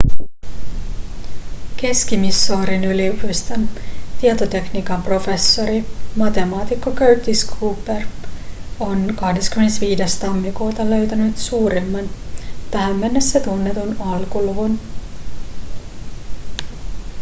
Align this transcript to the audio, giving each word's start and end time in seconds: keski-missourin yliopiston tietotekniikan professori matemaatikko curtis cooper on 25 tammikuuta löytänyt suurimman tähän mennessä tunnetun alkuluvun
keski-missourin 1.79 2.83
yliopiston 2.91 3.67
tietotekniikan 4.21 5.01
professori 5.09 5.83
matemaatikko 6.21 6.91
curtis 7.01 7.45
cooper 7.49 8.01
on 8.79 9.15
25 9.15 10.19
tammikuuta 10.19 10.89
löytänyt 10.89 11.37
suurimman 11.37 12.09
tähän 12.71 12.95
mennessä 12.95 13.39
tunnetun 13.39 13.95
alkuluvun 13.99 14.79